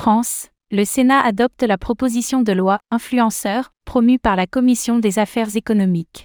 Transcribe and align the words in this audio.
France, 0.00 0.48
le 0.70 0.86
Sénat 0.86 1.20
adopte 1.20 1.62
la 1.62 1.76
proposition 1.76 2.40
de 2.40 2.52
loi 2.52 2.78
Influenceurs, 2.90 3.74
promue 3.84 4.18
par 4.18 4.34
la 4.34 4.46
Commission 4.46 4.98
des 4.98 5.18
affaires 5.18 5.54
économiques. 5.56 6.24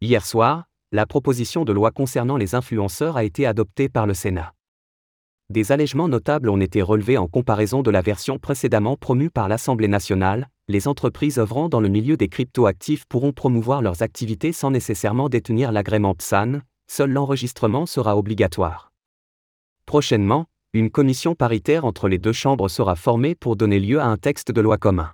Hier 0.00 0.26
soir, 0.26 0.64
la 0.90 1.06
proposition 1.06 1.64
de 1.64 1.72
loi 1.72 1.92
concernant 1.92 2.36
les 2.36 2.56
influenceurs 2.56 3.16
a 3.16 3.22
été 3.22 3.46
adoptée 3.46 3.88
par 3.88 4.08
le 4.08 4.14
Sénat. 4.14 4.52
Des 5.48 5.70
allègements 5.70 6.08
notables 6.08 6.50
ont 6.50 6.60
été 6.60 6.82
relevés 6.82 7.18
en 7.18 7.28
comparaison 7.28 7.82
de 7.82 7.90
la 7.92 8.02
version 8.02 8.40
précédemment 8.40 8.96
promue 8.96 9.30
par 9.30 9.48
l'Assemblée 9.48 9.86
nationale. 9.86 10.48
Les 10.66 10.88
entreprises 10.88 11.38
œuvrant 11.38 11.68
dans 11.68 11.80
le 11.80 11.88
milieu 11.88 12.16
des 12.16 12.26
cryptoactifs 12.26 13.04
pourront 13.08 13.32
promouvoir 13.32 13.80
leurs 13.80 14.02
activités 14.02 14.50
sans 14.50 14.72
nécessairement 14.72 15.28
détenir 15.28 15.70
l'agrément 15.70 16.16
PSAN, 16.16 16.62
seul 16.88 17.12
l'enregistrement 17.12 17.86
sera 17.86 18.16
obligatoire. 18.16 18.90
Prochainement, 19.86 20.46
une 20.74 20.90
commission 20.90 21.34
paritaire 21.34 21.84
entre 21.84 22.08
les 22.08 22.16
deux 22.16 22.32
chambres 22.32 22.68
sera 22.68 22.96
formée 22.96 23.34
pour 23.34 23.56
donner 23.56 23.78
lieu 23.78 24.00
à 24.00 24.06
un 24.06 24.16
texte 24.16 24.50
de 24.50 24.60
loi 24.62 24.78
commun. 24.78 25.10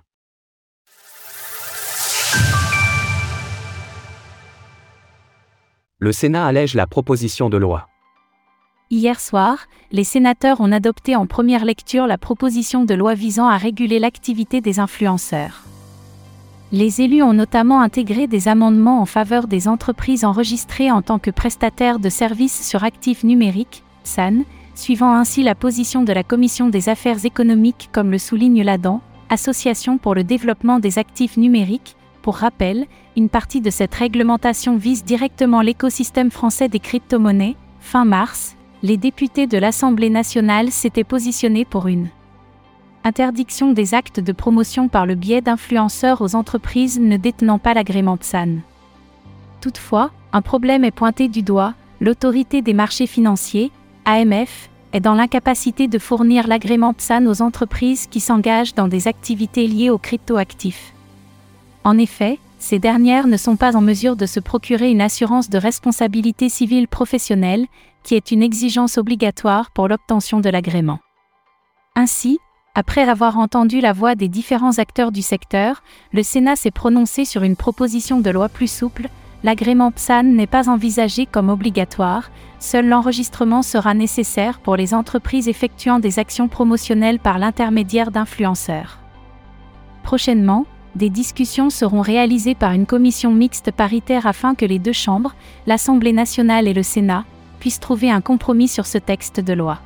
Le 5.97 6.13
Sénat 6.13 6.45
allège 6.45 6.75
la 6.75 6.87
proposition 6.87 7.49
de 7.49 7.57
loi. 7.57 7.87
Hier 8.89 9.19
soir, 9.19 9.67
les 9.91 10.05
sénateurs 10.05 10.61
ont 10.61 10.71
adopté 10.71 11.17
en 11.17 11.27
première 11.27 11.65
lecture 11.65 12.07
la 12.07 12.17
proposition 12.17 12.85
de 12.85 12.93
loi 12.93 13.13
visant 13.13 13.47
à 13.47 13.57
réguler 13.57 13.99
l'activité 13.99 14.61
des 14.61 14.79
influenceurs. 14.79 15.65
Les 16.71 17.01
élus 17.01 17.21
ont 17.21 17.33
notamment 17.33 17.81
intégré 17.81 18.27
des 18.27 18.47
amendements 18.47 19.01
en 19.01 19.05
faveur 19.05 19.47
des 19.47 19.67
entreprises 19.67 20.23
enregistrées 20.23 20.89
en 20.89 21.01
tant 21.01 21.19
que 21.19 21.31
prestataires 21.31 21.99
de 21.99 22.09
services 22.09 22.65
sur 22.65 22.85
actifs 22.85 23.25
numériques, 23.25 23.83
SAN, 24.05 24.43
suivant 24.75 25.13
ainsi 25.13 25.43
la 25.43 25.55
position 25.55 26.03
de 26.03 26.13
la 26.13 26.23
Commission 26.23 26.69
des 26.69 26.89
affaires 26.89 27.25
économiques 27.25 27.89
comme 27.91 28.11
le 28.11 28.17
souligne 28.17 28.63
l'ADAN, 28.63 29.01
Association 29.29 29.97
pour 29.97 30.15
le 30.15 30.23
développement 30.23 30.79
des 30.79 30.97
actifs 30.97 31.37
numériques. 31.37 31.95
Pour 32.21 32.37
rappel, 32.37 32.87
une 33.15 33.29
partie 33.29 33.61
de 33.61 33.69
cette 33.69 33.93
réglementation 33.93 34.75
vise 34.75 35.03
directement 35.03 35.61
l'écosystème 35.61 36.31
français 36.31 36.67
des 36.67 36.79
crypto-monnaies. 36.79 37.55
Fin 37.79 38.05
mars, 38.05 38.55
les 38.81 38.97
députés 38.97 39.47
de 39.47 39.57
l'Assemblée 39.57 40.09
nationale 40.09 40.71
s'étaient 40.71 41.03
positionnés 41.03 41.65
pour 41.65 41.87
une 41.87 42.09
interdiction 43.03 43.71
des 43.71 43.93
actes 43.93 44.19
de 44.19 44.31
promotion 44.31 44.89
par 44.89 45.05
le 45.05 45.15
biais 45.15 45.41
d'influenceurs 45.41 46.21
aux 46.21 46.35
entreprises 46.35 46.99
ne 46.99 47.17
détenant 47.17 47.59
pas 47.59 47.73
l'agrément 47.73 48.17
PSAN. 48.17 48.57
Toutefois, 49.61 50.11
un 50.33 50.41
problème 50.41 50.83
est 50.83 50.91
pointé 50.91 51.27
du 51.27 51.41
doigt, 51.41 51.73
l'autorité 52.01 52.61
des 52.61 52.73
marchés 52.73 53.07
financiers, 53.07 53.71
AMF, 54.09 54.69
est 54.91 55.01
dans 55.01 55.13
l'incapacité 55.13 55.87
de 55.87 55.99
fournir 55.99 56.47
l'agrément 56.47 56.93
PSAN 56.93 57.27
aux 57.27 57.43
entreprises 57.43 58.07
qui 58.07 58.19
s'engagent 58.19 58.73
dans 58.73 58.87
des 58.87 59.07
activités 59.07 59.67
liées 59.67 59.91
aux 59.91 59.99
cryptoactifs. 59.99 60.93
En 61.83 61.95
effet, 61.97 62.39
ces 62.57 62.79
dernières 62.79 63.27
ne 63.27 63.37
sont 63.37 63.55
pas 63.55 63.75
en 63.75 63.81
mesure 63.81 64.15
de 64.15 64.25
se 64.25 64.39
procurer 64.39 64.89
une 64.89 65.01
assurance 65.01 65.49
de 65.49 65.59
responsabilité 65.59 66.49
civile 66.49 66.87
professionnelle, 66.87 67.67
qui 68.01 68.15
est 68.15 68.31
une 68.31 68.41
exigence 68.41 68.97
obligatoire 68.97 69.69
pour 69.71 69.87
l'obtention 69.87 70.39
de 70.39 70.49
l'agrément. 70.49 70.99
Ainsi, 71.95 72.39
après 72.73 73.07
avoir 73.07 73.37
entendu 73.37 73.79
la 73.79 73.93
voix 73.93 74.15
des 74.15 74.27
différents 74.27 74.79
acteurs 74.79 75.11
du 75.11 75.21
secteur, 75.21 75.83
le 76.13 76.23
Sénat 76.23 76.55
s'est 76.55 76.71
prononcé 76.71 77.25
sur 77.25 77.43
une 77.43 77.55
proposition 77.55 78.19
de 78.21 78.29
loi 78.31 78.49
plus 78.49 78.71
souple, 78.71 79.07
l'agrément 79.43 79.91
PSAN 79.91 80.23
n'est 80.23 80.47
pas 80.47 80.69
envisagé 80.69 81.25
comme 81.25 81.49
obligatoire, 81.49 82.31
seul 82.59 82.87
l'enregistrement 82.87 83.61
sera 83.61 83.93
nécessaire 83.93 84.59
pour 84.59 84.75
les 84.75 84.93
entreprises 84.93 85.47
effectuant 85.47 85.99
des 85.99 86.19
actions 86.19 86.47
promotionnelles 86.47 87.19
par 87.19 87.39
l'intermédiaire 87.39 88.11
d'influenceurs. 88.11 88.99
Prochainement, 90.03 90.65
des 90.95 91.09
discussions 91.09 91.69
seront 91.69 92.01
réalisées 92.01 92.55
par 92.55 92.71
une 92.71 92.85
commission 92.85 93.31
mixte 93.31 93.71
paritaire 93.71 94.25
afin 94.25 94.55
que 94.55 94.65
les 94.65 94.79
deux 94.79 94.93
chambres, 94.93 95.35
l'Assemblée 95.67 96.13
nationale 96.13 96.67
et 96.67 96.73
le 96.73 96.83
Sénat, 96.83 97.25
puissent 97.59 97.79
trouver 97.79 98.09
un 98.09 98.21
compromis 98.21 98.67
sur 98.67 98.85
ce 98.85 98.97
texte 98.97 99.39
de 99.39 99.53
loi. 99.53 99.79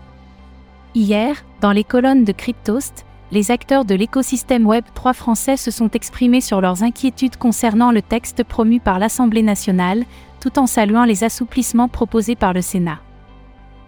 Hier, 0.96 1.44
dans 1.60 1.72
les 1.72 1.84
colonnes 1.84 2.24
de 2.24 2.32
Cryptost, 2.32 3.06
les 3.34 3.50
acteurs 3.50 3.84
de 3.84 3.96
l'écosystème 3.96 4.68
Web 4.68 4.86
3 4.94 5.14
français 5.14 5.58
se 5.58 5.72
sont 5.72 5.90
exprimés 5.90 6.40
sur 6.40 6.62
leurs 6.62 6.84
inquiétudes 6.84 7.36
concernant 7.36 7.92
le 7.92 8.04
texte 8.04 8.44
promu 8.44 8.80
par 8.80 9.00
l'Assemblée 9.00 9.42
nationale, 9.42 10.06
tout 10.40 10.60
en 10.60 10.68
saluant 10.68 11.04
les 11.04 11.24
assouplissements 11.24 11.88
proposés 11.88 12.36
par 12.36 12.54
le 12.54 12.62
Sénat. 12.62 13.00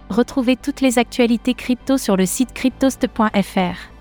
Retrouvez 0.10 0.56
toutes 0.56 0.82
les 0.82 0.98
actualités 0.98 1.54
crypto 1.54 2.00
sur 2.00 2.18
le 2.18 2.26
site 2.26 2.54
cryptost.fr. 2.54 3.95